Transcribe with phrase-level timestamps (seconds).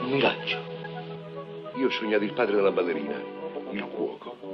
[0.00, 0.58] Un miraggio.
[1.76, 3.20] Io ho sognato il padre della ballerina,
[3.70, 4.53] il cuoco.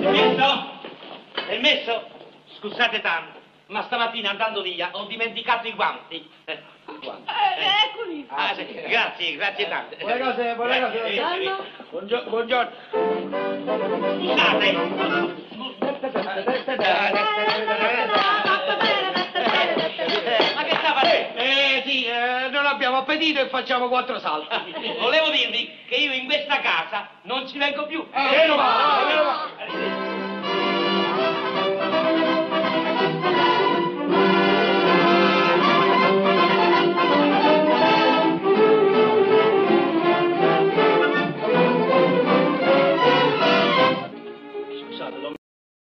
[0.00, 0.70] Permesso?
[1.46, 2.08] Permesso?
[2.58, 6.28] Scusate tanto, ma stamattina andando via ho dimenticato i guanti.
[6.44, 6.58] Eh,
[7.00, 7.30] guanti.
[7.84, 8.26] eccoli.
[8.28, 9.96] Ah, sì, grazie, grazie tante.
[9.96, 11.22] Buone cose, buone cose.
[11.90, 12.30] Buongiorno.
[12.30, 12.70] Buongiorno.
[14.18, 15.89] Scusate.
[22.70, 24.72] Abbiamo appetito e facciamo quattro salti.
[24.98, 28.06] Volevo dirvi che io in questa casa non ci vengo più.
[28.12, 28.46] Eh,